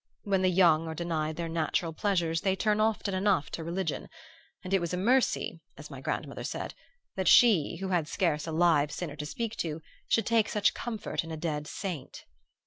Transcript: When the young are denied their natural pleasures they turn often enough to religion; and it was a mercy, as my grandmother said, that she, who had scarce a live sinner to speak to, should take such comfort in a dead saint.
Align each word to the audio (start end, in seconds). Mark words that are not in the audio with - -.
When 0.23 0.41
the 0.41 0.49
young 0.49 0.87
are 0.87 0.95
denied 0.95 1.35
their 1.35 1.47
natural 1.47 1.93
pleasures 1.93 2.41
they 2.41 2.55
turn 2.55 2.79
often 2.81 3.13
enough 3.13 3.51
to 3.51 3.63
religion; 3.63 4.09
and 4.63 4.73
it 4.73 4.81
was 4.81 4.95
a 4.95 4.97
mercy, 4.97 5.61
as 5.77 5.91
my 5.91 6.01
grandmother 6.01 6.43
said, 6.43 6.73
that 7.15 7.27
she, 7.27 7.75
who 7.79 7.89
had 7.89 8.07
scarce 8.07 8.47
a 8.47 8.51
live 8.51 8.91
sinner 8.91 9.15
to 9.17 9.27
speak 9.27 9.55
to, 9.57 9.79
should 10.07 10.25
take 10.25 10.49
such 10.49 10.73
comfort 10.73 11.23
in 11.23 11.29
a 11.31 11.37
dead 11.37 11.67
saint. 11.67 12.25